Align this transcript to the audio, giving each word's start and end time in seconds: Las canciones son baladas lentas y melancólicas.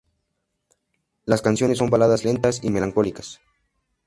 Las 1.25 1.43
canciones 1.43 1.77
son 1.77 1.91
baladas 1.91 2.25
lentas 2.25 2.63
y 2.63 2.71
melancólicas. 2.71 3.39